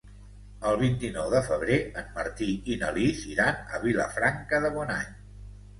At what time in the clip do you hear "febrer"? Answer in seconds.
1.49-1.77